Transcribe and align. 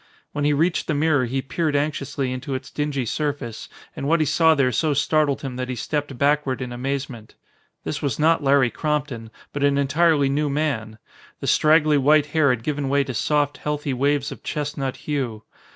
When 0.31 0.45
he 0.45 0.51
reached 0.51 0.87
the 0.87 0.95
mirror 0.95 1.25
he 1.25 1.43
peered 1.43 1.75
anxiously 1.75 2.31
into 2.33 2.55
its 2.55 2.71
dingy 2.71 3.05
surface 3.05 3.69
and 3.95 4.07
what 4.07 4.19
he 4.19 4.25
saw 4.25 4.55
there 4.55 4.71
so 4.71 4.95
startled 4.95 5.43
him 5.43 5.57
that 5.57 5.69
he 5.69 5.75
stepped 5.75 6.17
backward 6.17 6.59
in 6.59 6.71
amazement. 6.71 7.35
This 7.83 8.01
was 8.01 8.17
not 8.17 8.43
Larry 8.43 8.71
Crompton, 8.71 9.29
but 9.53 9.63
an 9.63 9.77
entirely 9.77 10.27
new 10.27 10.49
man. 10.49 10.97
The 11.39 11.45
straggly 11.45 11.99
white 11.99 12.25
hair 12.33 12.49
had 12.49 12.63
given 12.63 12.89
way 12.89 13.03
to 13.03 13.13
soft, 13.13 13.57
healthy 13.57 13.93
waves 13.93 14.31
of 14.31 14.41
chestnut 14.41 14.95
hue. 15.05 15.43